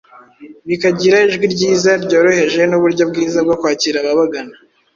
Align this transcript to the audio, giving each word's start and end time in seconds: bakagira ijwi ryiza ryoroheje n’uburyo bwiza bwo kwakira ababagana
bakagira 0.67 1.17
ijwi 1.27 1.45
ryiza 1.53 1.91
ryoroheje 2.03 2.61
n’uburyo 2.65 3.03
bwiza 3.09 3.37
bwo 3.45 3.55
kwakira 3.61 3.97
ababagana 3.99 4.55